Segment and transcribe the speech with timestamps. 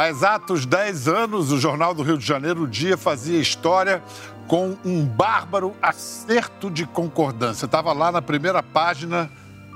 [0.00, 4.02] Há exatos 10 anos, o Jornal do Rio de Janeiro, o Dia, fazia história
[4.48, 7.66] com um bárbaro acerto de concordância.
[7.66, 9.30] Estava lá na primeira página,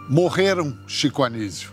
[0.08, 1.70] morreram Chico Anísio.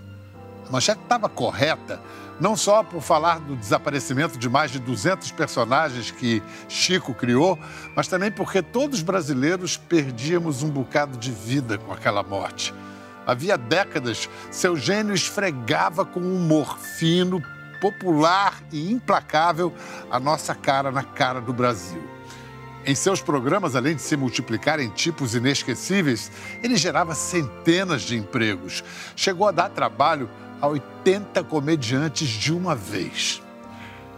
[0.67, 2.01] A manchete estava correta,
[2.41, 7.57] não só por falar do desaparecimento de mais de 200 personagens que Chico criou,
[7.95, 12.73] mas também porque todos brasileiros perdíamos um bocado de vida com aquela morte.
[13.25, 17.41] Havia décadas, seu gênio esfregava com humor fino,
[17.81, 19.73] popular e implacável
[20.09, 22.01] a nossa cara na cara do Brasil.
[22.85, 26.31] Em seus programas, além de se multiplicar em tipos inesquecíveis,
[26.63, 28.83] ele gerava centenas de empregos.
[29.15, 30.29] Chegou a dar trabalho
[30.61, 33.41] a 80 comediantes de uma vez.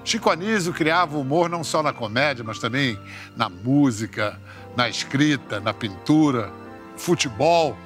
[0.06, 3.00] Chico Anísio criava humor não só na comédia, mas também
[3.36, 4.40] na música,
[4.76, 6.52] na escrita, na pintura,
[6.98, 7.78] futebol.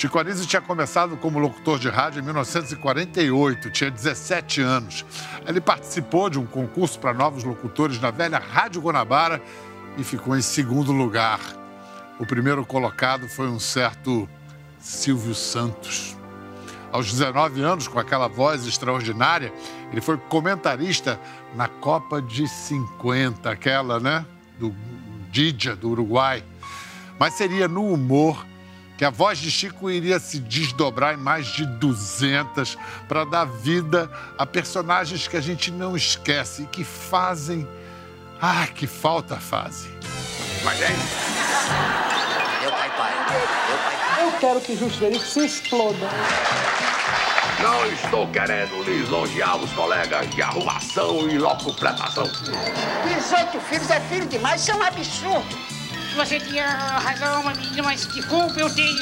[0.00, 5.04] Chico Anísio tinha começado como locutor de rádio em 1948, tinha 17 anos.
[5.46, 9.42] Ele participou de um concurso para novos locutores na velha Rádio Guanabara
[9.98, 11.38] e ficou em segundo lugar.
[12.18, 14.26] O primeiro colocado foi um certo
[14.78, 16.16] Silvio Santos.
[16.90, 19.52] Aos 19 anos, com aquela voz extraordinária,
[19.92, 21.20] ele foi comentarista
[21.54, 24.24] na Copa de 50, aquela, né?
[24.58, 24.74] Do
[25.30, 26.42] Didia, do Uruguai.
[27.18, 28.46] Mas seria no humor
[29.00, 32.76] que a voz de Chico iria se desdobrar em mais de 200
[33.08, 37.66] para dar vida a personagens que a gente não esquece e que fazem.
[38.38, 39.90] Ah, que falta fazem.
[40.62, 40.88] Mas é
[42.60, 43.12] Meu pai, pai.
[43.70, 44.22] Meu pai, pai.
[44.22, 46.06] Eu quero que Justo Verídico se exploda.
[47.62, 52.24] Não estou querendo lisonjear os colegas de arrumação e locupletação.
[52.24, 55.79] 18 filhos é filho demais, isso é um absurdo.
[56.16, 59.00] Você tinha razão, menina, mas que culpa eu tenho.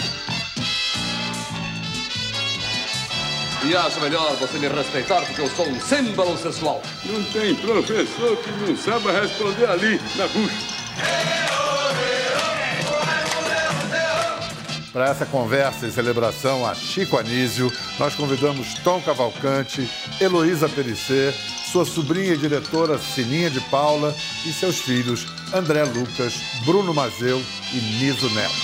[3.65, 6.81] E acho melhor você me respeitar porque eu sou um símbolo sexual.
[7.05, 10.78] Não tem professor que não saiba responder ali, na bucha.
[14.93, 19.89] Para essa conversa e celebração a Chico Anísio, nós convidamos Tom Cavalcante,
[20.21, 21.33] Heloísa Perissé,
[21.71, 24.15] sua sobrinha e diretora Sininha de Paula
[24.47, 26.35] e seus filhos André Lucas,
[26.65, 28.55] Bruno Mazeu e Niso Neto.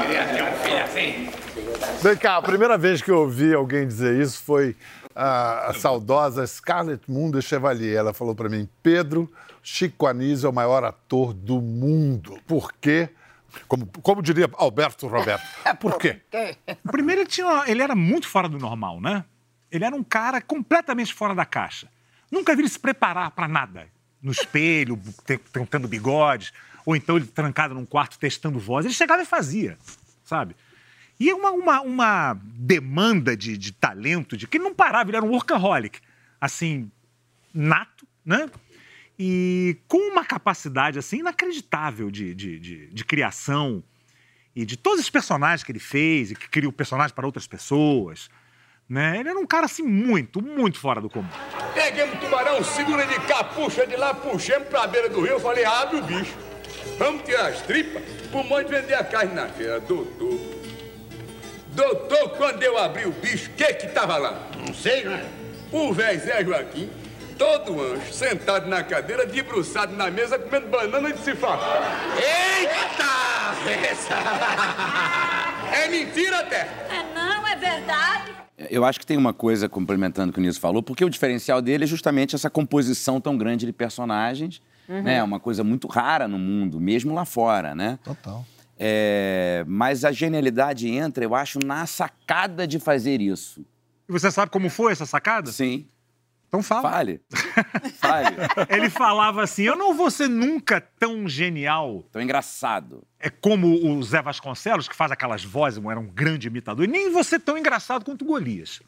[0.00, 1.30] Queria ter um filho assim.
[2.02, 4.74] Vem cá, a primeira vez que eu ouvi alguém dizer isso foi
[5.16, 7.96] a, a saudosa Scarlett Mundo Chevalier.
[7.96, 9.32] Ela falou para mim, Pedro,
[9.62, 12.38] Chico Anísio é o maior ator do mundo.
[12.46, 13.08] Por quê?
[13.66, 15.42] Como, como diria Alberto Roberto.
[15.80, 16.20] Por quê?
[16.90, 19.24] Primeiro, ele, tinha, ele era muito fora do normal, né?
[19.70, 21.88] Ele era um cara completamente fora da caixa.
[22.30, 23.86] Nunca vi ele se preparar para nada.
[24.20, 26.52] No espelho, te- tentando bigodes,
[26.84, 28.84] ou então ele trancado num quarto testando voz.
[28.84, 29.78] Ele chegava e fazia,
[30.24, 30.54] sabe?
[31.18, 35.24] E uma, uma, uma demanda de, de talento, de que ele não parava, ele era
[35.24, 36.00] um workaholic.
[36.40, 36.90] Assim,
[37.54, 38.50] nato, né?
[39.18, 43.82] E com uma capacidade assim inacreditável de, de, de, de criação
[44.54, 48.28] e de todos os personagens que ele fez e que criou personagens para outras pessoas.
[48.88, 49.18] Né?
[49.18, 51.28] Ele era um cara assim muito, muito fora do comum.
[51.74, 55.32] Peguemos o tubarão, segura de cá, puxa de lá, puxemos pra beira do rio.
[55.32, 56.36] Eu falei, abre o bicho.
[56.98, 59.80] Vamos tirar as tripas pro monte vender a carne na feira.
[59.80, 60.38] Doutor.
[61.76, 64.48] Doutor, quando eu abri o bicho, o que que tava lá?
[64.66, 65.28] Não sei, né?
[65.70, 66.88] O velho Zé Joaquim,
[67.36, 71.50] todo anjo, sentado na cadeira, debruçado na mesa, comendo banana de cifra.
[72.16, 73.70] Eita!
[73.90, 74.16] Essa!
[75.76, 76.60] É mentira, até?
[76.60, 78.32] É não, é verdade.
[78.70, 81.60] Eu acho que tem uma coisa complementando o que o Niso falou, porque o diferencial
[81.60, 85.22] dele é justamente essa composição tão grande de personagens, né?
[85.22, 87.98] Uma coisa muito rara no mundo, mesmo lá fora, né?
[88.02, 88.44] Total.
[88.78, 93.64] É, mas a genialidade entra, eu acho, na sacada de fazer isso.
[94.08, 95.50] E você sabe como foi essa sacada?
[95.50, 95.88] Sim.
[96.48, 96.90] Então fala.
[96.90, 97.20] Fale.
[97.98, 98.36] Fale.
[98.68, 103.02] Ele falava assim: eu não vou ser nunca tão genial Tão engraçado.
[103.18, 107.10] é como o Zé Vasconcelos, que faz aquelas vozes, era um grande imitador, e nem
[107.10, 108.80] vou ser tão engraçado quanto o Golias.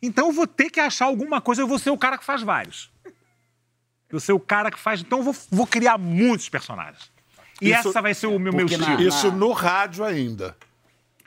[0.00, 2.42] Então eu vou ter que achar alguma coisa, eu vou ser o cara que faz
[2.42, 2.90] vários.
[3.04, 5.00] Eu vou ser o cara que faz.
[5.00, 7.10] Então eu vou, vou criar muitos personagens.
[7.60, 9.00] E Isso- essa vai ser o meu, meu na- estilo.
[9.02, 10.56] Isso no rádio ainda.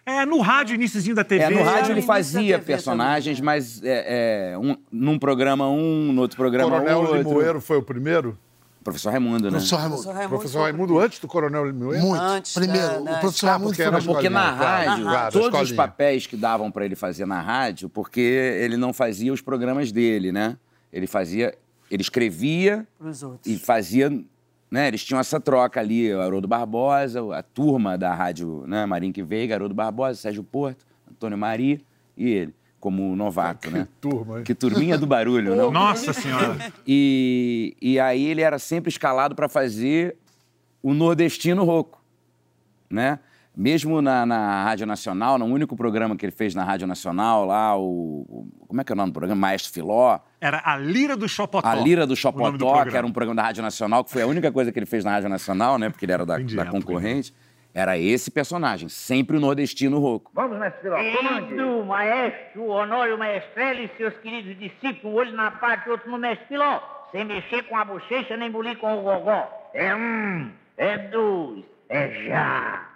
[0.06, 1.44] É, no rádio, iníciozinho da TV.
[1.44, 6.22] É, no rádio ele início fazia personagens, mas é, é, um- num programa um, no
[6.22, 7.18] outro programa Coronel outro.
[7.18, 8.38] Limoeiro foi o primeiro?
[8.84, 9.50] Professor Raimundo, né?
[9.52, 9.96] Professor Raimundo.
[10.02, 12.04] Professor Raimundo Professor Raimundo antes do Coronel Limoeiro?
[12.06, 12.22] Muito.
[12.24, 15.62] Antes Primeiro, da- da o professor Raimundo porque foi Porque na escolinha, claro, rádio, todos
[15.62, 19.92] os papéis que davam para ele fazer na rádio, porque ele não fazia os programas
[19.92, 20.58] dele, né?
[20.92, 21.54] Ele fazia,
[21.92, 23.46] ele escrevia Pros outros.
[23.54, 24.10] e fazia,
[24.70, 24.88] né?
[24.88, 28.86] Eles tinham essa troca ali, o Haroldo Barbosa, a turma da rádio, né?
[28.86, 31.82] Marinho que Veiga, Haroldo Barbosa, Sérgio Porto, Antônio Maria
[32.16, 32.54] e ele.
[32.80, 33.88] como novato, né?
[34.00, 34.44] turma, hein?
[34.44, 35.72] Que turminha do barulho, não?
[35.72, 36.56] Nossa Senhora.
[36.86, 40.16] E, e aí ele era sempre escalado para fazer
[40.82, 42.02] o nordestino rouco,
[42.90, 43.20] né?
[43.62, 47.76] Mesmo na, na Rádio Nacional, no único programa que ele fez na Rádio Nacional, lá,
[47.78, 48.22] o.
[48.30, 49.42] o- Como é que é o nome do programa?
[49.42, 50.18] Maestro Filó.
[50.40, 51.68] Era a Lira do Chopotó.
[51.68, 52.86] A Lira do Chopotó, programa.
[52.90, 55.04] que era um programa da Rádio Nacional, que foi a única coisa que ele fez
[55.04, 55.90] na Rádio Nacional, né?
[55.90, 57.34] Porque ele era da, da Indireto, concorrente.
[57.74, 60.32] Era esse personagem, sempre o nordestino rouco.
[60.34, 60.98] Vamos, mestre Filó.
[61.80, 66.18] Do maestro Honório Maestrelli e seus queridos discípulos, um olho na parte e outro no
[66.18, 66.80] mestre Piló,
[67.12, 69.48] sem mexer com a bochecha nem bulir com o gogó.
[69.74, 72.89] É um, é dois, é já.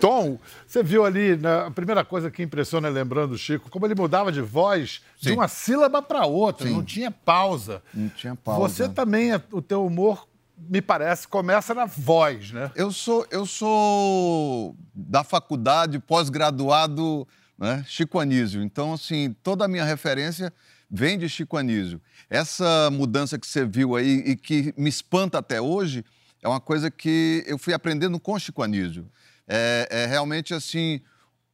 [0.00, 3.94] Tom, você viu ali, né, a primeira coisa que impressiona, lembrando o Chico, como ele
[3.94, 5.34] mudava de voz de Sim.
[5.36, 6.74] uma sílaba para outra, Sim.
[6.74, 7.82] não tinha pausa.
[7.92, 8.60] Não tinha pausa.
[8.68, 10.26] Você também, é- o teu humor,
[10.56, 12.70] me parece, começa na voz, né?
[12.74, 17.26] Eu sou, eu sou da faculdade, pós-graduado,
[17.58, 18.62] né, Chico Anísio.
[18.62, 20.52] Então, assim, toda a minha referência
[20.90, 22.00] vem de Chico Anísio.
[22.30, 26.04] Essa mudança que você viu aí e que me espanta até hoje
[26.42, 29.06] é uma coisa que eu fui aprendendo com Chico Anísio.
[29.46, 31.00] É, é realmente, assim,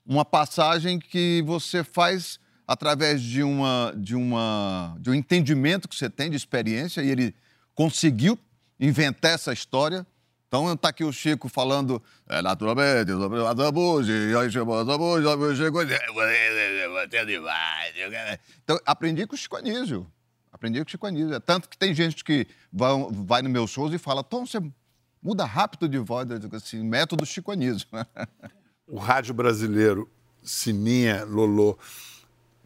[0.06, 6.08] uma passagem que você faz através de, uma, de, uma, de um entendimento que você
[6.08, 7.34] tem de experiência e ele
[7.75, 8.38] conseguiu
[8.78, 10.06] inventar essa história.
[10.46, 14.84] Então está aqui o Chico falando, é, naturalmente, sobre Zambuji, e aí chegou é
[17.25, 17.94] demais.
[18.64, 20.10] Então, aprendi com o Chico Anísio.
[20.52, 21.34] Aprendi com o Chico Anísio.
[21.34, 24.60] É tanto que tem gente que vai, vai nos meus shows e fala, Tom, você
[25.22, 26.28] muda rápido de voz.
[26.31, 27.87] Eu digo assim, método Chico Anísio.
[28.88, 30.08] O rádio brasileiro,
[30.43, 31.78] Sininha, Lolô,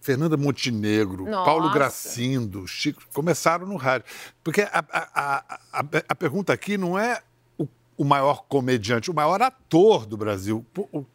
[0.01, 1.45] Fernanda Montenegro, Nossa.
[1.45, 4.07] Paulo Gracindo, Chico, começaram no rádio.
[4.43, 7.21] Porque a, a- a- a- a pergunta aqui não é
[7.59, 7.67] o,
[7.97, 10.65] o maior comediante, o maior ator do Brasil.
[10.73, 11.07] Por, o-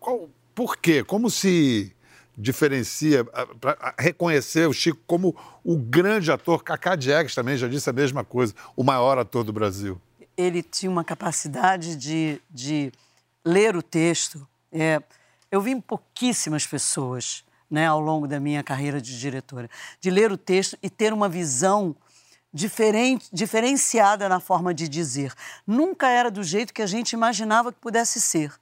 [0.00, 1.02] qual- por quê?
[1.04, 1.94] Como se
[2.36, 3.24] diferencia
[3.60, 6.62] para reconhecer o Chico como o grande ator?
[6.64, 10.00] Cacá Diegues também já disse a mesma coisa, o maior ator do Brasil.
[10.36, 12.92] Ele tinha uma capacidade de, de
[13.44, 14.46] ler o texto.
[14.72, 15.02] É,
[15.50, 19.68] eu vi pouquíssimas pessoas né, ao longo da minha carreira de diretora,
[20.00, 21.94] de ler o texto e ter uma visão
[22.52, 25.32] diferente, diferenciada na forma de dizer.
[25.66, 28.52] Nunca era do jeito que a gente imaginava que pudesse ser.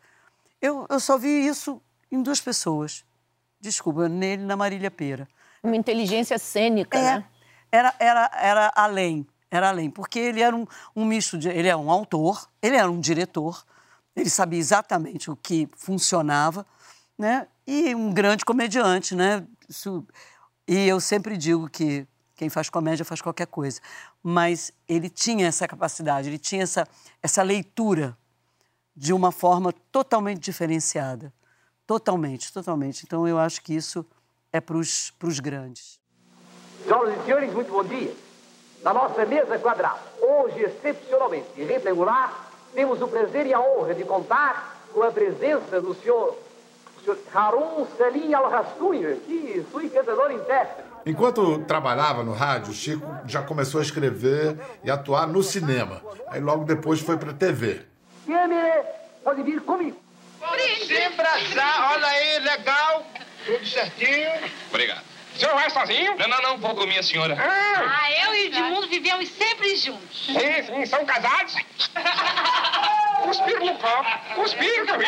[0.61, 1.81] Eu, eu só vi isso
[2.11, 3.05] em duas pessoas.
[3.61, 5.29] Desculpa, nele e na Marília Pera.
[5.63, 7.25] Uma inteligência cênica, É, né?
[7.71, 10.67] era, era, era além, era além, porque ele era um,
[10.97, 11.49] um misto de.
[11.49, 13.63] Ele é um autor, ele era um diretor,
[14.17, 16.67] ele sabia exatamente o que funcionava,
[17.19, 17.47] né?
[17.67, 19.47] E um grande comediante, né?
[19.69, 20.07] Isso-
[20.67, 23.79] e eu sempre digo que quem faz comédia faz qualquer coisa,
[24.23, 26.89] mas ele tinha essa capacidade, ele tinha essa,
[27.23, 28.17] essa leitura
[28.97, 31.33] de uma forma totalmente diferenciada.
[31.87, 33.03] Totalmente, totalmente.
[33.05, 34.05] Então eu acho que isso
[34.51, 36.01] é para os grandes.
[36.85, 38.32] Senhoras e senhores, muito bom dia.
[38.83, 44.77] Na nossa mesa quadrada, hoje excepcionalmente irregular, temos o prazer e a honra de contar
[44.93, 46.37] com a presença do senhor,
[46.99, 50.89] o senhor Harun Salim Al-Rastunho, que fui cantador e intérprete.
[51.07, 56.03] Enquanto trabalhava no rádio, o Chico já começou a escrever e atuar no cinema.
[56.29, 57.83] Aí logo depois foi para TV.
[58.27, 58.85] Câmera,
[59.23, 59.97] pode vir comigo.
[60.87, 63.05] Se abraçar, olha aí, legal.
[63.47, 64.31] Tudo certinho.
[64.71, 65.12] Obrigado.
[65.35, 66.17] O senhor vai sozinho?
[66.17, 67.37] Não, não, não, vou com minha senhora.
[67.39, 70.27] Ah, Ah, eu e o Edmundo vivemos sempre juntos.
[70.27, 71.55] sim, sim, são casados.
[73.23, 74.35] Cuspiram no copo.
[74.35, 75.05] Cuspiram vi.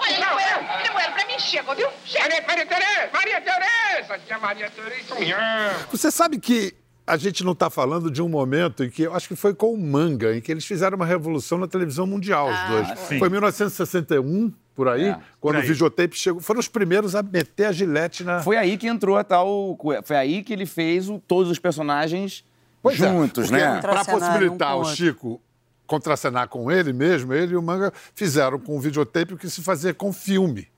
[0.00, 0.82] Olha, Não, Nemoeiro, é.
[0.84, 1.88] Nemoeiro, pra mim chega, viu?
[2.04, 2.24] Chega.
[2.24, 4.18] Maria, Maria Tereza, Maria Tereza.
[4.26, 5.70] Tia Maria Tereza, minha.
[5.90, 6.74] Você sabe que
[7.06, 9.72] a gente não está falando de um momento em que, eu acho que foi com
[9.72, 12.98] o Manga, em que eles fizeram uma revolução na televisão mundial, os dois.
[13.00, 13.18] sim.
[13.18, 15.64] Foi em 1961, por aí, É, quando por aí.
[15.64, 16.40] o videotape chegou.
[16.40, 18.40] Foram os primeiros a meter a gilete na...
[18.40, 19.76] Foi aí que entrou a tal.
[20.04, 22.44] Foi aí que ele fez o- todos os personagens
[22.80, 23.80] Pois é, juntos, porque né?
[23.80, 24.84] Para possibilitar um o.
[24.84, 25.42] Chico
[25.84, 29.62] contracenar com ele mesmo, ele e o Manga fizeram com o videotape o que se
[29.62, 30.68] fazia com filme.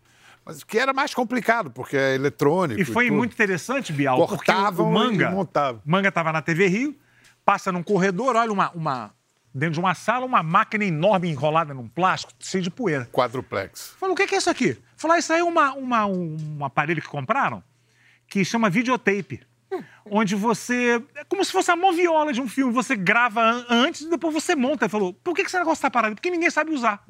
[0.46, 2.80] Mas que era mais complicado, porque é eletrônico.
[2.80, 3.16] E foi tudo.
[3.18, 5.82] muito interessante, Bial, porque Cortavam o Manga, e montavam.
[5.84, 6.96] Manga estava na TV Rio,
[7.44, 9.10] passa num corredor, olha uma, uma
[9.54, 13.06] dentro de uma sala, uma máquina enorme enrolada num plástico, cheio de poeira.
[13.12, 13.94] Quadruplex.
[13.98, 14.78] Falou, o que é isso aqui?
[14.96, 17.62] Falou, ah, isso aí é uma, uma- um aparelho que compraram
[18.28, 19.40] que chama videotape.
[20.04, 21.00] Onde você.
[21.14, 22.72] É como se fosse a moviola de um filme.
[22.72, 24.84] Você grava an- antes e depois você monta.
[24.86, 26.16] Ele falou: por que, que esse negócio tá parado?
[26.16, 27.04] Porque ninguém sabe usar.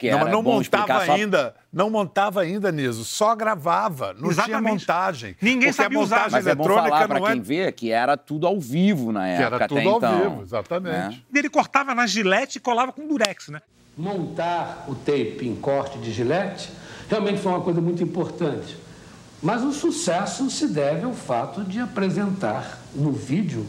[0.00, 4.08] Que não, era mas não bom montava só- ainda, não montava ainda, Niso, só gravava,
[4.14, 4.80] não tinha Exatamente.
[4.80, 5.36] montagem.
[5.42, 6.16] Ninguém sabia a usar.
[6.16, 9.12] montagem Mas é bom eletrônica falar não é quem vê que era tudo ao vivo
[9.12, 9.56] na que época.
[9.56, 11.24] era tudo ao então, vivo, exatamente.
[11.32, 13.60] E ele cortava na gilete e colava com durex, né?
[13.94, 16.70] Montar o tape em corte de gilete
[17.10, 18.78] realmente foi uma coisa muito importante.
[19.42, 23.66] Mas o sucesso se deve ao fato de apresentar no vídeo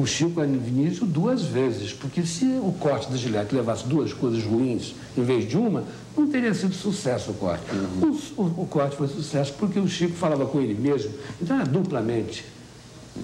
[0.00, 4.94] o Chico Anísio duas vezes, porque se o corte da Gillette levasse duas coisas ruins
[5.16, 5.84] em vez de uma,
[6.16, 7.64] não teria sido sucesso o corte.
[8.02, 11.64] O, o- o corte foi sucesso porque o Chico falava com ele mesmo, então era
[11.66, 12.44] duplamente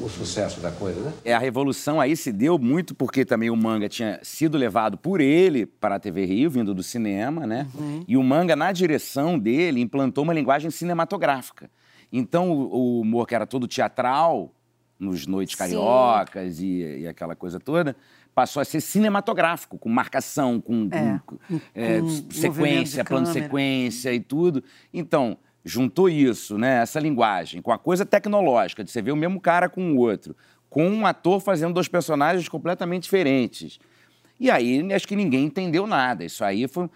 [0.00, 1.12] o sucesso da coisa, né?
[1.24, 5.20] É, a revolução aí se deu muito porque também o manga tinha sido levado por
[5.20, 7.68] ele para a TV Rio, vindo do cinema, né?
[8.08, 11.70] E o manga, na direção dele, implantou uma linguagem cinematográfica.
[12.12, 14.52] Então, o, o humor que era todo teatral,
[14.98, 15.54] nos Noites.
[15.54, 17.96] Cariocas e, e aquela coisa toda,
[18.34, 23.44] passou a ser cinematográfico, com marcação, com, É, com, com- é, com sequência, plano câmera.
[23.44, 24.62] sequência e tudo.
[24.92, 29.40] Então, juntou isso, né, essa linguagem, com a coisa tecnológica, de você ver o mesmo
[29.40, 30.36] cara com o outro,
[30.68, 33.78] com um ator fazendo dois personagens completamente diferentes.
[34.38, 36.24] E aí, acho que ninguém entendeu nada.
[36.24, 36.90] Isso aí foi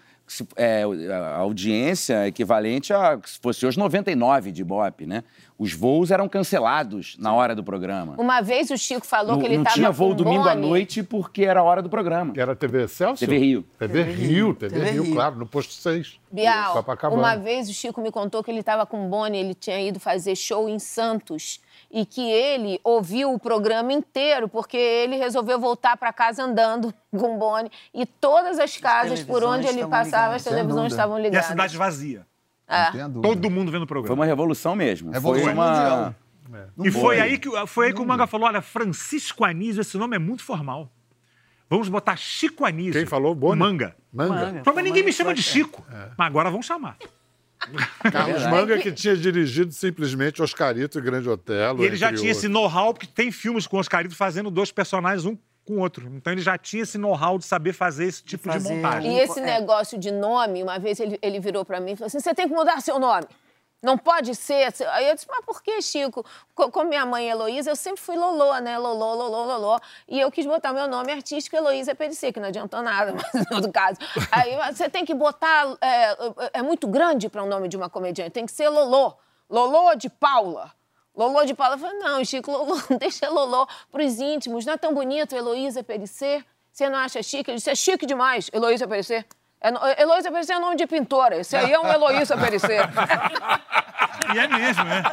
[0.55, 5.23] é, a audiência equivalente a se fosse hoje 99 de Ibope, né?
[5.57, 8.15] Os voos eram cancelados na hora do programa.
[8.17, 10.55] Uma vez o Chico falou Não, que ele não estava tinha voo com domingo à
[10.55, 12.33] noite porque era a hora do programa.
[12.37, 13.19] Era TV Celso?
[13.19, 13.65] TV Rio.
[13.77, 16.19] TV Rio, TV Rio, claro, no posto 6.
[16.31, 19.81] Bial, uma vez o Chico me contou que ele estava com o Boni, ele tinha
[19.81, 21.59] ido fazer show em Santos
[21.91, 27.35] e que ele ouviu o programa inteiro porque ele resolveu voltar para casa andando com
[27.35, 30.43] o Boni e todas as casas por televisões onde ele passava, as ligadas.
[30.43, 30.95] televisões dúvida.
[30.95, 31.47] estavam E a ligadas.
[31.47, 32.25] cidade vazia.
[32.67, 32.91] É.
[33.21, 34.07] Todo mundo vendo o programa.
[34.07, 35.11] Foi uma revolução mesmo.
[35.11, 35.71] Revolução foi uma...
[35.71, 36.15] mundial.
[36.77, 39.97] Não E foi aí, que, foi aí que o Manga falou: olha, Francisco Anísio, esse
[39.97, 40.89] nome é muito formal.
[41.69, 42.93] Vamos botar Chico Anísio.
[42.93, 43.35] Quem falou?
[43.35, 43.59] Boni?
[43.59, 43.95] Manga.
[44.11, 44.33] Manga.
[44.33, 44.63] Manga.
[44.65, 45.85] Mas ninguém me chama de Chico.
[46.17, 46.97] Mas agora vão chamar.
[48.11, 51.83] Carlos Manga que tinha dirigido simplesmente Oscarito e Grande Otelo.
[51.83, 52.71] E ele já tinha esse outros.
[52.71, 56.09] know-how, porque tem filmes com Oscarito fazendo dois personagens, um com o outro.
[56.15, 59.15] Então ele já tinha esse know-how de saber fazer esse tipo de, montagem.
[59.15, 62.19] E esse negócio de nome, uma vez ele, ele virou pra mim e falou assim:
[62.19, 63.27] você tem que mudar seu nome.
[63.81, 64.73] Não pode ser.
[64.91, 66.25] Aí eu disse, mas por que, Chico?
[66.53, 68.77] Co- Como minha mãe Heloísa, eu sempre fui Lolô, né?
[68.77, 69.79] Lolô, Lolô, Lolô.
[70.07, 73.13] E eu quis botar meu nome artístico Heloísa Perissé, que não adiantou nada,
[73.49, 73.97] mas no caso.
[74.31, 75.65] Aí você tem que botar.
[75.79, 79.13] É, é muito grande para um nome de uma comediante, tem que ser Lolô.
[79.49, 80.71] Lolô de Paula.
[81.15, 81.75] Lolô de Paula.
[81.75, 84.65] Eu falei, não, Chico, Lolô, deixa Lolô pros íntimos.
[84.65, 86.43] Não é tão bonito, Heloísa Perissé?
[86.71, 87.49] Você não acha chique?
[87.49, 89.23] Ele disse, é chique demais, Heloísa Perissé.
[89.61, 91.37] É, Heloísa Perissé é nome de pintora.
[91.37, 92.79] Esse aí é um Heloísa Perissé.
[94.33, 95.03] E é mesmo, né?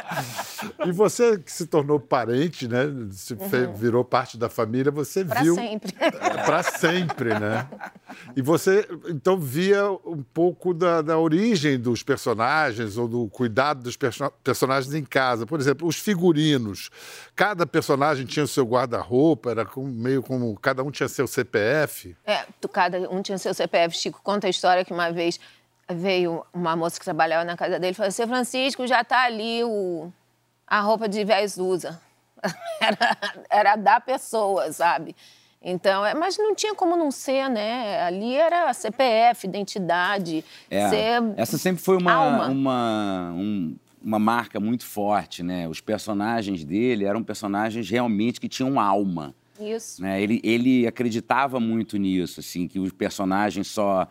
[0.85, 2.85] E você que se tornou parente, né?
[3.11, 5.55] Se fe- virou parte da família, você Pra viu.
[5.55, 5.91] sempre.
[6.45, 7.67] Para sempre, né?
[8.35, 13.95] E você, então, via um pouco da, da origem dos personagens ou do cuidado dos
[13.97, 15.45] perso- personagens em casa.
[15.45, 16.89] Por exemplo, os figurinos.
[17.35, 20.57] Cada personagem tinha o seu guarda-roupa, era com- meio como.
[20.59, 22.15] Cada um tinha seu CPF.
[22.25, 23.95] É, tu- cada um tinha seu CPF.
[23.97, 25.39] Chico conta a história que uma vez
[25.89, 29.63] veio uma moça que trabalhava na casa dele e falou: Seu Francisco, já tá ali
[29.63, 30.11] o...
[30.65, 31.99] a roupa de véios usa.
[32.79, 33.17] Era,
[33.49, 35.15] era da pessoa, sabe?
[35.59, 38.03] Então, é, mas não tinha como não ser, né?
[38.03, 42.45] Ali era CPF, identidade, É, ser essa sempre foi uma, alma.
[42.47, 45.67] uma, um- uma marca muito forte, né?
[45.67, 49.33] Os personagens dele eram personagens realmente que tinham alma.
[49.59, 49.99] Isso.
[50.03, 50.21] né?
[50.21, 54.07] Ele, ele acreditava muito nisso, assim, que o personagem só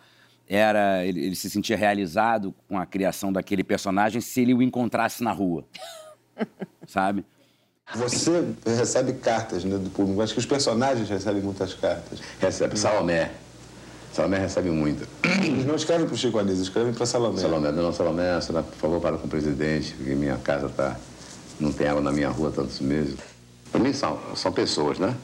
[0.49, 1.05] era...
[1.05, 5.33] Ele, ele se sentia realizado com a criação daquele personagem se ele o encontrasse na
[5.33, 5.65] rua,
[6.87, 7.25] sabe?
[7.95, 10.21] Você recebe cartas né, do público.
[10.21, 12.21] Acho que os personagens recebem muitas cartas.
[12.41, 12.76] Recebe.
[12.76, 13.31] Salomé.
[14.12, 15.07] Salomé recebe muito.
[15.45, 17.41] Eles não escrevem para o Chico Anísio, escrevem para Salomé.
[17.41, 20.97] Salomé, não, Salomé, senhora, por favor, fala com o presidente, porque minha casa tá.
[21.61, 23.17] Não tem água na minha rua há tantos meses.
[23.71, 25.15] Para mim são, são pessoas, né?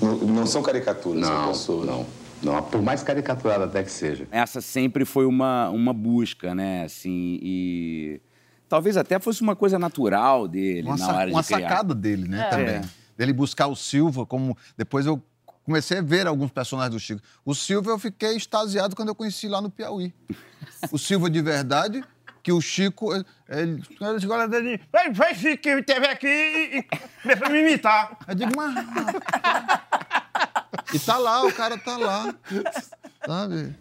[0.00, 1.86] Não, não são caricaturas, não, são pessoas.
[1.86, 2.06] Não,
[2.42, 2.62] não.
[2.62, 4.26] Por mais caricaturada até que seja.
[4.30, 6.84] essa sempre foi uma, uma busca, né?
[6.84, 8.20] Assim, e
[8.68, 11.68] talvez até fosse uma coisa natural dele Uma, na hora uma de criar.
[11.68, 12.40] sacada dele, né?
[12.46, 12.48] É.
[12.50, 12.74] Também.
[12.76, 12.82] É.
[13.16, 14.56] Dele buscar o Silva como.
[14.76, 15.22] Depois eu
[15.64, 17.20] comecei a ver alguns personagens do Chico.
[17.44, 20.12] O Silva eu fiquei extasiado quando eu conheci lá no Piauí.
[20.90, 22.02] O Silva de verdade,
[22.42, 23.14] que o Chico.
[23.14, 24.80] Ele, ele, escola dele.
[24.92, 26.82] Vai, vai, Chico, teve aqui e, e
[27.22, 28.18] começou a me imitar.
[28.26, 28.74] Eu digo, mas.
[30.92, 32.34] E tá lá, o cara tá lá.
[33.26, 33.74] Sabe?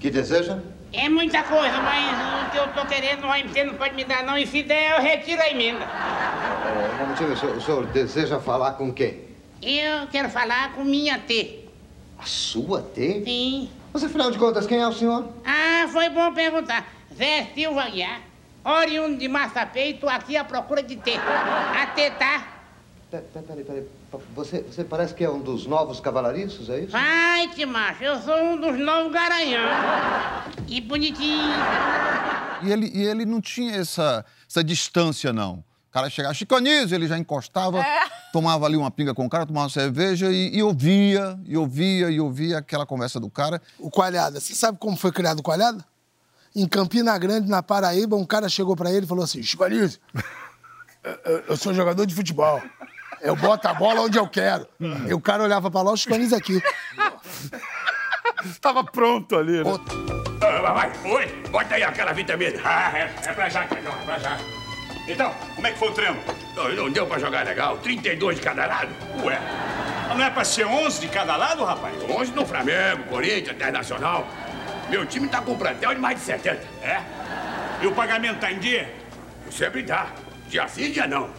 [0.00, 0.58] Que deseja?
[0.92, 4.36] É muita coisa, mas o que eu tô querendo, você não pode me dar não.
[4.36, 5.84] E se der, eu retiro a emenda.
[5.84, 9.22] É, um o senhor, o senhor deseja falar com quem?
[9.62, 11.64] Eu quero falar com minha T.
[12.18, 13.22] A sua T?
[13.24, 13.70] Sim.
[13.92, 15.28] Mas afinal de contas, quem é o senhor?
[15.44, 16.86] Ah, foi bom perguntar.
[17.16, 18.20] Zé Silva Guiar,
[18.64, 21.12] oriundo de Massapé, tô aqui à procura de T.
[21.16, 22.46] A T tá?
[23.10, 23.86] Pe- pe- Peraí, peraí.
[24.34, 26.92] Você, você parece que é um dos novos cavalariços, é isso?
[26.92, 29.62] Vai, te macho, eu sou um dos novos garanhão.
[30.68, 31.52] E bonitinho.
[32.62, 35.64] E ele, e ele não tinha essa, essa distância, não.
[35.88, 38.00] O cara chegava, Chico Anísio, ele já encostava, É.
[38.32, 42.10] tomava ali uma pinga com o cara, tomava uma cerveja e, e ouvia, e ouvia,
[42.10, 43.60] e ouvia aquela conversa do cara.
[43.78, 45.84] O Coalhada, você sabe como foi criado o Coalhada?
[46.54, 49.98] Em Campina Grande, na Paraíba, um cara chegou pra ele e falou assim: Chico Anísio,
[51.02, 52.60] eu- eu- eu sou jogador de futebol.
[53.22, 54.66] Eu boto a bola onde eu quero.
[55.08, 56.60] E o cara olhava pra lá, o Chico Anísio aqui.
[58.60, 59.70] Tava pronto ali, né?
[60.42, 62.60] Ah, vai, oi, bota aí aquela vitamina.
[62.64, 64.36] Ah, é, é pra já, Cadão, é pra já.
[65.06, 66.18] Então, como é que foi o treino?
[66.56, 68.88] Não, não deu pra jogar legal, 32 de cada lado.
[69.22, 69.38] Ué.
[70.08, 71.94] Mas não é pra ser 11 de cada lado, rapaz?
[72.08, 74.26] 11 no Flamengo, Corinthians, Internacional.
[74.90, 76.60] Meu time tá com um plantel de mais de 70.
[76.82, 77.00] É?
[77.80, 78.92] E o pagamento tá em dia?
[79.50, 80.08] Sempre dá.
[80.48, 81.30] Dia sim, dia não.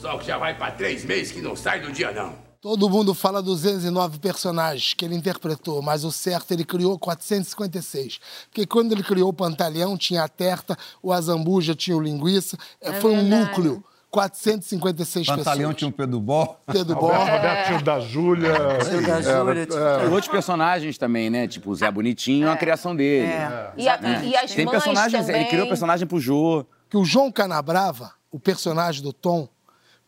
[0.00, 2.32] Só que já vai pra três meses que não sai do dia não.
[2.60, 8.20] Todo mundo fala 209 personagens que ele interpretou, mas o certo ele criou 456.
[8.50, 12.58] Porque quando ele criou o Pantaleão, tinha a Terta, o Azambuja tinha o Linguiça.
[12.80, 13.46] É, É foi um verdade.
[13.50, 13.84] núcleo.
[14.10, 15.76] 456 Pantaleão pessoas.
[15.76, 16.56] tinha o Pedro Bó.
[16.66, 17.06] Pedro Bó.
[17.12, 18.52] Roberto, Roberto tinha o da Júlia.
[18.84, 21.46] Tinha o da Júlia, tinha- Era- E outros personagens também, né?
[21.46, 23.26] Tipo, o Zé Bonitinho, a criação dele.
[23.32, 23.72] É.
[23.76, 25.40] E, a- e as Tem mães personagens, também.
[25.42, 26.66] ele criou personagem pro Jô.
[26.90, 29.48] que o João Canabrava, o personagem do Tom,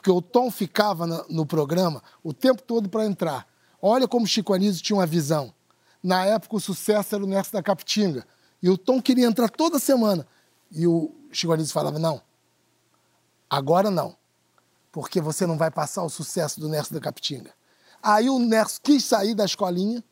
[0.02, 3.46] porque o Tom ficava na- no programa o tempo todo para entrar.
[3.80, 5.54] Olha como Chico Anísio tinha uma visão.
[6.02, 8.26] Na época, o sucesso era o Nerso da Capitinga.
[8.60, 10.26] E o Tom queria entrar toda semana.
[10.72, 12.20] E o Chico Anísio falava, não,
[13.48, 14.16] agora não,
[14.90, 17.52] porque você não vai passar o sucesso do Nerso da Capitinga.
[18.02, 20.02] Aí o Nerso quis sair da escolinha,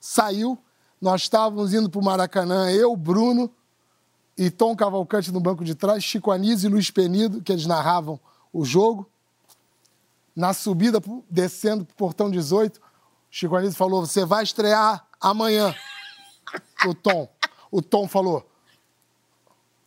[0.00, 0.58] saiu,
[1.00, 3.48] nós estávamos indo para o Maracanã, eu, Bruno,
[4.36, 8.18] e Tom Cavalcante no banco de trás, Chico Anísio e Luiz Penido, que eles narravam
[8.52, 9.08] o jogo.
[10.34, 12.80] Na subida, pro- descendo para o portão 18,
[13.30, 15.74] Chico Anísio falou: Você vai estrear amanhã.
[16.86, 17.28] O Tom.
[17.70, 18.46] O Tom falou: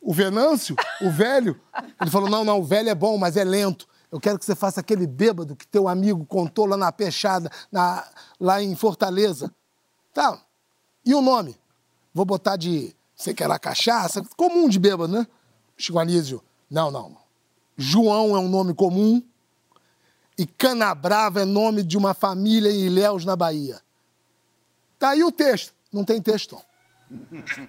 [0.01, 1.59] O Venâncio, o velho.
[1.99, 3.87] Ele falou: Não, não, o velho é bom, mas é lento.
[4.11, 8.07] Eu quero que você faça aquele bêbado que teu amigo contou lá na Peixada, na,
[8.39, 9.53] lá em Fortaleza.
[10.13, 10.39] Tá.
[11.05, 11.57] E o nome?
[12.13, 12.95] Vou botar de.
[13.15, 14.23] Você quer lá cachaça?
[14.37, 15.27] Comum de bêbado, né?
[15.75, 16.41] Chico Anísio.
[16.69, 17.17] Não, não.
[17.77, 19.21] João é um nome comum.
[20.37, 23.79] E Canabrava é nome de uma família em Ilhéus, na Bahia.
[24.99, 25.73] Tá aí o texto.
[25.91, 26.61] Não tem texto, Tom.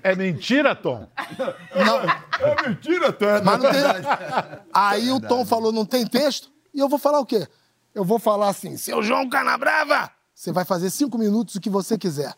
[0.02, 1.06] É mentira, Tom?
[1.74, 2.00] Não.
[2.40, 3.26] É mentira, Tom.
[3.44, 3.82] Mas não tem.
[4.72, 6.50] Aí o Tom falou: não tem texto.
[6.74, 7.46] E eu vou falar o quê?
[7.94, 11.96] Eu vou falar assim: seu João Canabrava, você vai fazer cinco minutos o que você
[11.98, 12.34] quiser.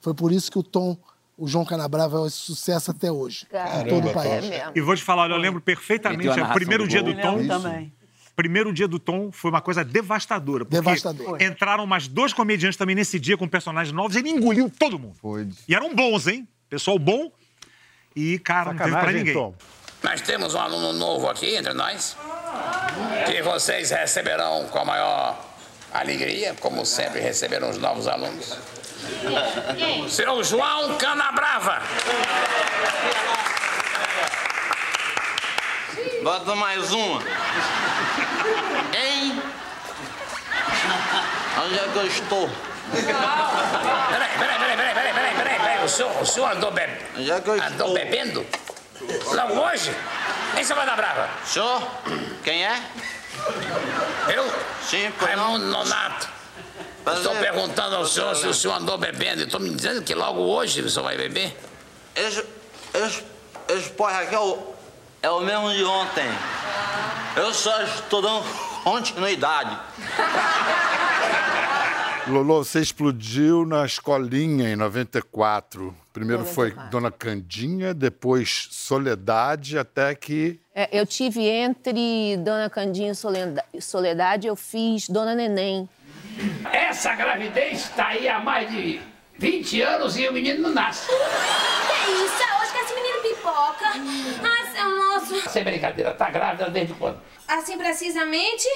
[0.00, 0.96] Foi por isso que o Tom,
[1.36, 3.46] o João Canabrava, é um sucesso até hoje.
[3.84, 4.44] em todo o país.
[4.74, 7.14] E vou te falar, olha, eu lembro perfeitamente, a o primeiro do dia gol.
[7.14, 7.38] do Tom.
[7.40, 7.92] Eu também.
[8.40, 10.64] Primeiro dia do Tom foi uma coisa devastadora.
[10.64, 11.42] Porque Devastador.
[11.42, 15.14] entraram mais dois comediantes também nesse dia com personagens novos e ele engoliu todo mundo.
[15.20, 15.46] Foi.
[15.68, 16.48] E eram bons, hein?
[16.66, 17.30] Pessoal bom.
[18.16, 19.34] E, cara, não teve pra Sacanagem, ninguém.
[19.34, 19.54] Tom.
[20.02, 22.16] Nós temos um aluno novo aqui entre nós,
[23.26, 25.38] que vocês receberão com a maior
[25.92, 28.56] alegria, como sempre receberam os novos alunos.
[30.08, 31.82] Seu João Canabrava.
[36.22, 37.22] Bota mais uma.
[38.94, 39.42] Hein?
[41.62, 42.50] Onde é que eu estou?
[42.90, 45.84] Peraí, peraí, peraí, peraí, peraí, peraí, peraí, peraí.
[45.84, 46.82] O senhor, o senhor andou, be...
[47.62, 48.46] andou bebendo?
[49.34, 49.94] Logo hoje?
[50.56, 51.28] Hein, seu Canabrava?
[51.44, 51.86] Senhor?
[52.42, 52.82] Quem é?
[54.34, 54.50] Eu?
[54.82, 56.28] Sim, Raimundo Nonato.
[56.98, 57.40] Estou Prazer.
[57.40, 59.42] perguntando ao senhor se o senhor andou bebendo.
[59.42, 61.56] Estou me dizendo que logo hoje o senhor vai beber.
[62.14, 62.44] Esse,
[62.94, 63.24] esse,
[63.68, 64.58] esse porra aqui é o,
[65.22, 66.28] é o mesmo de ontem.
[67.36, 68.44] Eu só estou dando
[68.82, 69.78] continuidade.
[72.26, 75.94] Lolo, você explodiu na escolinha em 94.
[76.12, 80.60] Primeiro foi Dona Candinha, depois Soledade, até que.
[80.74, 83.12] É, eu tive entre Dona Candinha
[83.72, 85.88] e Soledade, eu fiz Dona Neném.
[86.72, 89.00] Essa gravidez está aí há mais de
[89.38, 91.06] 20 anos e o menino não nasce.
[91.08, 92.42] Que isso?
[92.42, 93.86] É hoje que esse menino pipoca.
[94.42, 95.50] Ai, moço.
[95.50, 97.18] Sem brincadeira, tá grávida desde quando?
[97.48, 98.66] Assim, precisamente...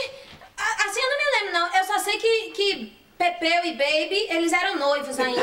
[0.56, 1.78] a- Assim, eu não me lembro, não.
[1.78, 5.40] Eu só sei que, que Pepeu e Baby, eles eram noivos ainda.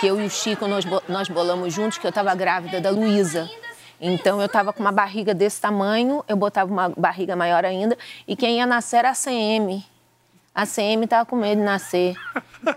[0.00, 3.50] Que eu e o Chico, nós, nós bolamos juntos que eu estava grávida da Luísa.
[4.00, 8.34] Então eu estava com uma barriga desse tamanho, eu botava uma barriga maior ainda, e
[8.34, 9.84] quem ia nascer era a CM.
[10.54, 12.14] A CM estava com medo de nascer.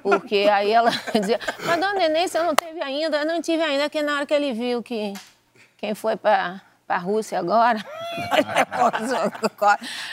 [0.03, 3.17] Porque aí ela dizia, mas dona Neném, você não teve ainda?
[3.17, 5.13] Eu não tive ainda, porque na hora que ele viu que
[5.85, 7.79] quem foi para a Rússia agora,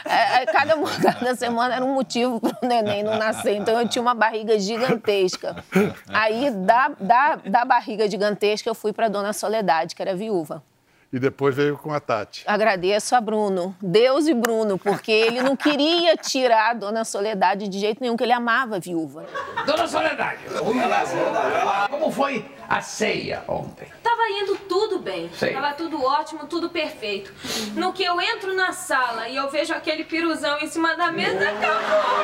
[0.05, 3.55] É, é, cada, cada semana era um motivo para o neném não nascer.
[3.55, 5.65] Então eu tinha uma barriga gigantesca.
[6.09, 10.63] Aí, da, da, da barriga gigantesca, eu fui para Dona Soledade, que era viúva.
[11.13, 12.43] E depois veio com a Tati.
[12.47, 17.79] Agradeço a Bruno, Deus e Bruno, porque ele não queria tirar a Dona Soledade de
[17.79, 19.27] jeito nenhum, que ele amava a viúva.
[19.67, 20.41] Dona Soledade,
[21.91, 23.87] como foi a ceia ontem?
[24.23, 25.29] Tava indo tudo bem.
[25.37, 25.53] Sei.
[25.53, 27.33] Tava tudo ótimo, tudo perfeito.
[27.75, 31.49] No que eu entro na sala e eu vejo aquele piruzão em cima da mesa,
[31.49, 32.23] acabou.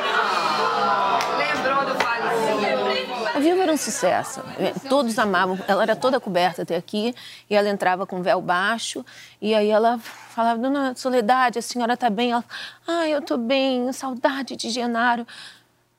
[1.37, 3.35] Lembrou do falecido?
[3.35, 4.41] A viúva era um sucesso.
[4.87, 5.59] Todos amavam.
[5.67, 7.13] Ela era toda coberta até aqui
[7.49, 9.05] e ela entrava com véu baixo
[9.41, 12.31] e aí ela falava: Dona Soledade, a senhora tá bem?
[12.31, 12.45] Ela,
[12.87, 15.27] ah, eu tô bem, saudade de Genaro.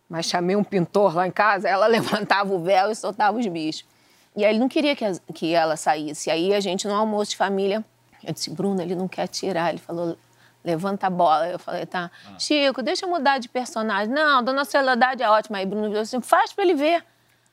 [0.08, 3.89] Mas chamei um pintor lá em casa, ela levantava o véu e soltava os bichos.
[4.36, 6.30] E aí ele não queria que, as- que ela saísse.
[6.30, 7.84] Aí a gente, no almoço de família,
[8.24, 9.70] eu disse, Bruno, ele não quer tirar.
[9.70, 10.16] Ele falou,
[10.64, 11.48] levanta a bola.
[11.48, 12.10] Eu falei, tá.
[12.38, 14.12] Chico, deixa eu mudar de personagem.
[14.12, 15.58] Não, Dona Soledade é ótima.
[15.58, 17.04] Aí Bruno falou assim, faz pra ele ver.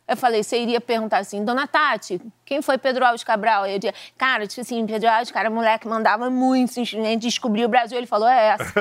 [0.07, 3.63] Eu falei, você iria perguntar assim, Dona Tati, quem foi Pedro Alves Cabral?
[3.63, 7.69] Aí eu dizia, cara, tipo assim, Pedro Alves, cara, moleque mandava muito, simplesmente descobriu o
[7.69, 7.97] Brasil.
[7.97, 8.73] Ele falou, é essa.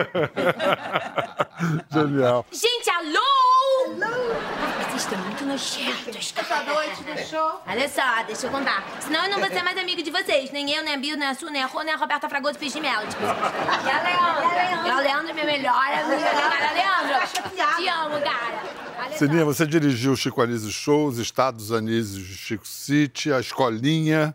[1.91, 2.47] Genial.
[2.53, 4.66] Gente, alô!
[4.97, 7.61] Vocês estão muito nojentos, Essa noite do show.
[7.67, 8.83] Olha só, deixa eu contar.
[9.03, 10.51] Senão eu não vou ser mais amigo de vocês.
[10.53, 12.59] Nem eu, nem a Bill, nem a Su, nem a Rô, nem a Roberta Fragoso
[12.59, 13.07] Peixe de Mel.
[13.07, 14.87] Tipo, e a Leandra.
[14.87, 16.31] E a Leandra é minha melhor amiga.
[16.31, 17.29] Cara, Leandro.
[17.77, 19.17] Te amo, cara.
[19.19, 24.35] Sininha, você dirigiu o Chico Anísio Shows, Estados Anísio Chico City, a Escolinha.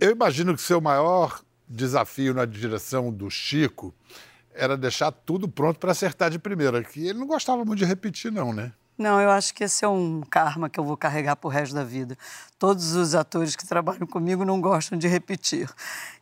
[0.00, 3.94] Eu imagino que seu maior desafio na direção do Chico
[4.52, 8.32] era deixar tudo pronto para acertar de primeira, que ele não gostava muito de repetir,
[8.32, 8.72] não, né?
[8.96, 11.82] Não, eu acho que esse é um karma que eu vou carregar pro resto da
[11.82, 12.16] vida.
[12.58, 15.68] Todos os atores que trabalham comigo não gostam de repetir.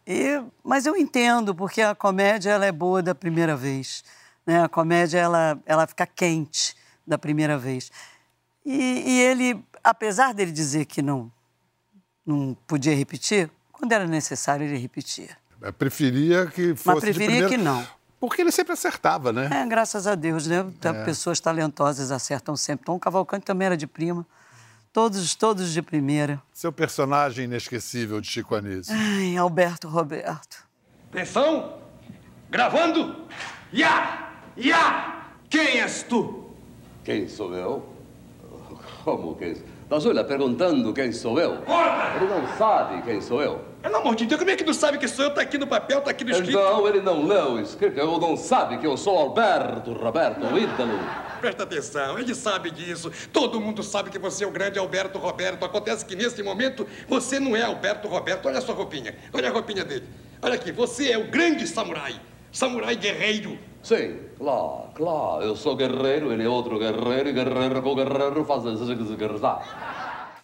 [0.06, 4.04] E, mas eu entendo, porque a comédia ela é boa da primeira vez.
[4.46, 4.62] Né?
[4.62, 7.90] A comédia ela, ela fica quente da primeira vez.
[8.64, 11.30] E, e ele, apesar dele dizer que não,
[12.24, 15.36] não podia repetir, quando era necessário ele repetia.
[15.60, 17.48] Eu preferia que fosse Mas preferia primeira.
[17.48, 17.86] que não.
[18.20, 19.48] Porque ele sempre acertava, né?
[19.50, 20.66] É, graças a Deus, né?
[20.84, 21.04] É.
[21.04, 22.84] Pessoas talentosas acertam sempre.
[22.84, 24.26] Tom Cavalcante também era de prima.
[24.92, 26.42] Todos, todos de primeira.
[26.52, 28.94] Seu personagem inesquecível de Chico Anísio.
[28.94, 30.66] Ai, Alberto Roberto.
[31.10, 31.78] Atenção!
[32.50, 33.24] Gravando!
[33.72, 34.32] Ya!
[34.56, 35.30] Ya!
[35.48, 36.50] Quem és tu?
[37.02, 37.88] Quem sou eu?
[39.04, 39.56] Como quem?
[39.88, 41.54] Da Júlia perguntando quem sou eu.
[42.16, 43.69] Ele não sabe quem sou eu.
[43.82, 45.34] Pelo amor de Deus, como é que tu sabe que sou eu?
[45.34, 46.50] Tá aqui no papel, tá aqui no escrito.
[46.50, 50.98] Então ele não leu o escrito, ele não sabe que eu sou Alberto Roberto Ítalo.
[51.40, 53.10] Presta atenção, ele sabe disso.
[53.32, 55.64] Todo mundo sabe que você é o grande Alberto Roberto.
[55.64, 58.46] Acontece que nesse momento você não é Alberto Roberto.
[58.46, 59.16] Olha a sua roupinha.
[59.32, 60.04] Olha a roupinha dele.
[60.42, 62.20] Olha aqui, você é o grande samurai.
[62.52, 63.58] Samurai guerreiro.
[63.82, 65.42] Sim, claro, claro.
[65.42, 68.64] Eu sou guerreiro, ele é outro guerreiro, e guerreiro com guerreiro faz.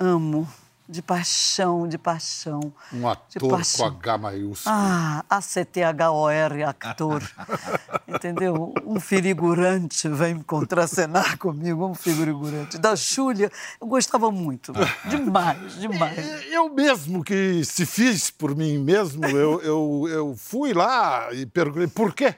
[0.00, 0.48] Amo.
[0.88, 2.72] De paixão, de paixão.
[2.92, 3.84] Um ator com.
[3.84, 4.74] H maiúsculo.
[4.74, 7.22] Ah, ACTHOR, actor.
[8.06, 8.72] Entendeu?
[8.84, 12.78] Um figurante vem contracenar comigo, um figurante.
[12.78, 14.72] Da Júlia, eu gostava muito.
[15.06, 16.18] Demais, demais.
[16.50, 21.88] Eu mesmo que se fiz por mim mesmo, eu, eu, eu fui lá e perguntei
[21.88, 22.34] por quê.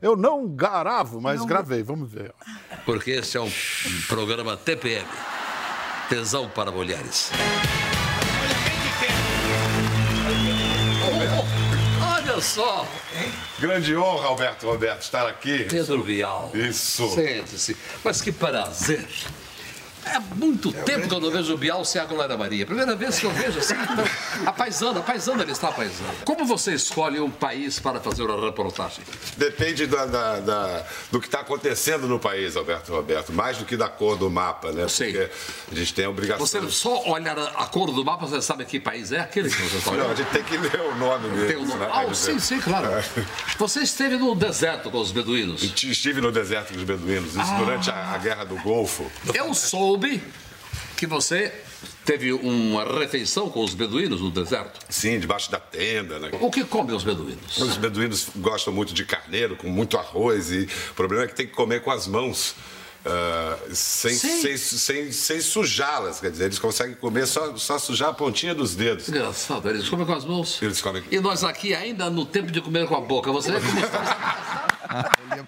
[0.00, 2.32] Eu não gravo, mas gravei, vamos ver.
[2.86, 3.50] Porque esse é um
[4.08, 5.06] programa TPM.
[6.08, 7.30] Tesão para mulheres.
[12.40, 12.88] Olha só!
[13.58, 15.64] Grande honra, Alberto Roberto, estar aqui.
[15.64, 16.50] Pedro Bial.
[16.54, 17.06] Isso.
[17.14, 17.76] Sente-se.
[18.02, 19.06] Mas que prazer.
[20.04, 22.64] É muito tempo que eu não vejo o Bial sem a Glória Maria.
[22.64, 23.74] Primeira vez que eu vejo assim.
[23.74, 24.04] então,
[24.46, 26.08] A paisana, a paisana, ele está a paisana.
[26.24, 29.04] Como você escolhe um país para fazer uma reportagem?
[29.36, 33.32] Depende da- da- da- do que está acontecendo no país, Alberto Roberto.
[33.32, 34.86] Mais do que da cor do mapa, né?
[34.86, 35.30] Porque
[35.70, 36.46] a gente tem a obrigação.
[36.46, 39.76] Você só olhar a cor do mapa, você sabe que país é aquele que você
[39.76, 40.16] está Não, a olhando.
[40.16, 41.46] gente tem que ler o nome dele.
[41.46, 41.84] Tem o nome.
[41.92, 42.88] Ah, sim, sim, claro.
[43.58, 45.62] Você esteve no deserto com os beduínos.
[45.62, 47.58] Estive no deserto dos beduínos, isso Ah.
[47.58, 49.10] durante a, a Guerra do Golfo.
[49.34, 49.52] Eu
[49.90, 50.22] soube
[50.96, 51.52] que você
[52.04, 54.78] teve uma refeição com os beduínos no deserto.
[54.88, 56.30] Sim, debaixo da tenda, né?
[56.40, 57.56] O que comem os beduínos?
[57.58, 61.46] Os beduínos gostam muito de carneiro, com muito arroz, e o problema é que tem
[61.46, 62.54] que comer com as mãos.
[63.04, 68.14] ah, sem, sem, sem, sem sujá-las, quer dizer, eles conseguem comer só, só sujar a
[68.14, 69.08] pontinha dos dedos.
[69.08, 70.60] Engraçado, eles comem com as mãos.
[70.62, 71.02] Eles comem.
[71.10, 73.32] E nós aqui ainda no tempo de comer com a boca.
[73.32, 73.50] Você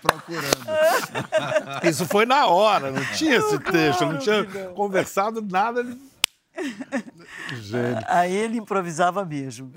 [0.02, 0.66] procurando.
[1.88, 5.84] Isso foi na hora, não tinha esse texto, não tinha conversado nada.
[7.60, 8.04] Gênio.
[8.08, 9.72] Aí ele improvisava mesmo.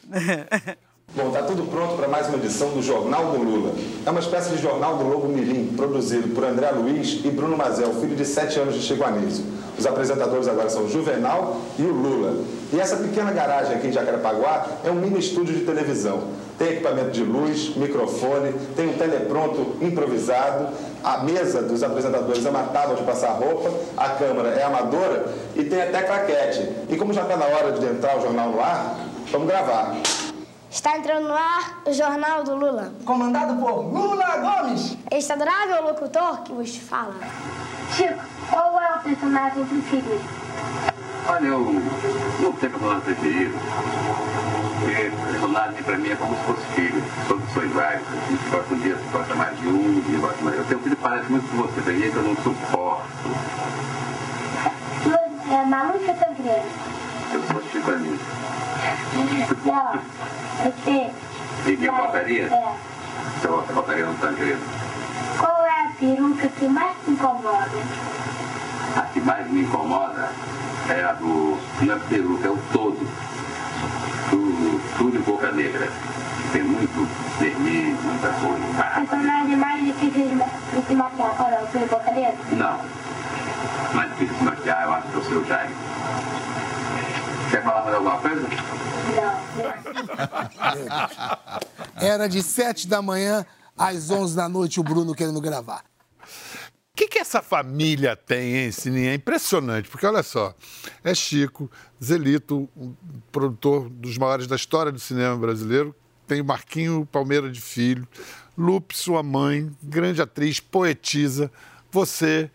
[1.16, 3.74] Bom, tá tudo pronto para mais uma edição do Jornal do Lula.
[4.06, 7.94] É uma espécie de jornal do Lobo Mirim, produzido por André Luiz e Bruno Mazel,
[8.02, 9.46] filho de sete anos de Chico Anísio.
[9.78, 12.44] Os apresentadores agora são o Juvenal e o Lula.
[12.74, 16.32] E essa pequena garagem aqui em Jacarepaguá é um mini estúdio de televisão.
[16.58, 20.70] Tem equipamento de luz, microfone, tem um telepronto improvisado,
[21.04, 25.66] a mesa dos apresentadores é uma tábua de passar roupa, a câmera é amadora e
[25.66, 26.72] tem até claquete.
[26.90, 28.96] E como já está na hora de entrar o jornal no ar,
[29.32, 29.96] vamos gravar.
[30.72, 32.94] Está entrando no ar o Jornal do Lula.
[33.06, 34.98] Comandado por Lula Gomes.
[35.10, 37.16] Este adorável locutor que vos fala.
[37.96, 40.22] Chico, qual é o personagem preferido?
[41.30, 43.56] Olha, eu não tenho personagem preferido.
[44.80, 47.04] Porque personagem pra mim é como se fosse filho.
[47.28, 48.02] Todos são iguais.
[48.12, 50.58] A gente gosta um dia, você gosta mais de um, dia gosta mais.
[50.58, 53.06] Eu tenho um filho que parece muito com você, tem gente que eu não suporto.
[55.52, 56.66] É Malu ou Tancredo?
[57.34, 58.20] Eu sou Chico Anísio.
[59.66, 60.00] Não,
[60.64, 61.12] você...
[61.68, 62.44] E eu votaria?
[62.46, 62.74] É.
[63.40, 64.60] Você vota- votaria no Tancredo.
[65.40, 67.70] Qual é a peruca que mais te incomoda?
[68.98, 70.30] A que mais me incomoda
[70.90, 71.58] é a do.
[71.82, 73.08] Não é peruca, é o todo.
[74.96, 75.92] Do Túlio Boca Negra.
[76.54, 78.64] Tem muito vermelho, muita coisa.
[78.64, 82.34] O personagem mais difícil de de se maquiar, qual é o seu bocadinho?
[82.54, 82.80] Não.
[83.94, 85.76] Mais difícil de se maquiar, eu acho que é o seu Jaime.
[87.52, 88.48] Quer falar mais alguma coisa?
[92.02, 93.46] Era de 7 da manhã
[93.78, 95.84] às 11 da noite o Bruno querendo gravar.
[97.26, 99.10] O essa família tem, hein, Sininha?
[99.10, 100.54] É impressionante, porque olha só,
[101.04, 101.70] é Chico,
[102.02, 102.94] Zelito, um
[103.32, 105.96] produtor dos maiores da história do cinema brasileiro,
[106.28, 108.08] tem o Marquinho Palmeira de Filho,
[108.56, 111.52] Lupe, sua mãe, grande atriz, poetisa,
[111.92, 112.52] você,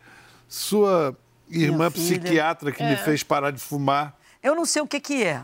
[0.48, 1.16] sua
[1.50, 2.96] irmã psiquiatra que me É.
[2.96, 4.16] fez parar de fumar.
[4.40, 5.42] Eu não sei o que que é.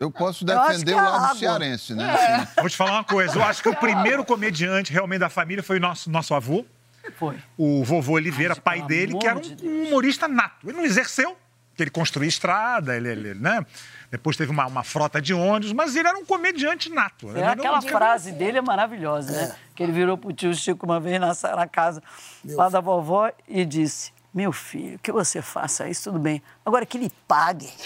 [0.00, 1.36] Eu posso Eu defender o é lado água.
[1.36, 2.48] cearense, né?
[2.56, 2.60] É.
[2.60, 3.36] Vou te falar uma coisa.
[3.38, 6.66] Eu acho que o primeiro comediante realmente da família foi o nosso, nosso avô.
[7.12, 7.36] Foi.
[7.56, 10.68] O vovô Oliveira, pai dele, que era um, um humorista nato.
[10.68, 11.36] Ele não exerceu,
[11.70, 13.64] porque ele construía estrada, ele, ele, né?
[14.10, 17.28] Depois teve uma, uma frota de ônibus, mas ele era um comediante nato.
[17.30, 19.56] Ele É, aquela frase dele é maravilhosa, né?
[19.74, 22.00] Que ele virou pro tio Chico uma vez na, na casa
[22.44, 26.42] lá da vovó e disse: Meu filho, que você faça isso, tudo bem.
[26.66, 27.70] Agora que ele pague.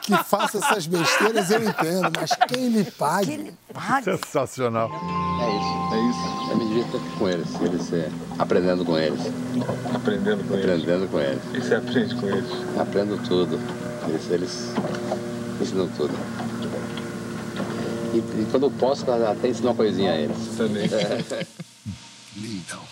[0.00, 3.52] Que faça essas besteiras eu entendo, mas quem lhe pague.
[4.04, 4.88] Sensacional.
[4.88, 6.50] É isso, é isso.
[6.50, 9.20] Eu me divirto com eles, eles é, aprendendo com eles.
[9.94, 11.42] Aprendendo com Aprendendo com eles.
[11.52, 12.50] E você aprende com eles?
[12.78, 13.58] Aprendo tudo.
[14.08, 14.72] Eles, eles
[15.60, 16.14] ensinam tudo.
[18.14, 20.56] E, e quando eu posso, até ensino uma coisinha a eles.
[20.56, 20.88] Também.
[22.36, 22.82] Lindão.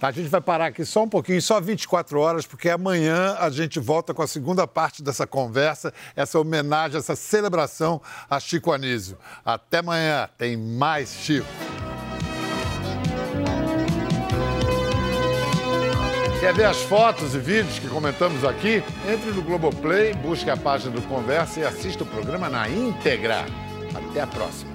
[0.00, 3.50] Tá, a gente vai parar aqui só um pouquinho, só 24 horas, porque amanhã a
[3.50, 9.18] gente volta com a segunda parte dessa conversa, essa homenagem, essa celebração a Chico Anísio.
[9.44, 11.46] Até amanhã, tem mais Chico.
[16.40, 18.82] Quer ver as fotos e vídeos que comentamos aqui?
[19.06, 23.44] Entre no Globoplay, busque a página do Conversa e assista o programa na íntegra.
[23.94, 24.69] Até a próxima.